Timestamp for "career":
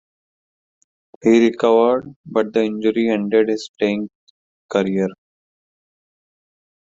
4.67-5.09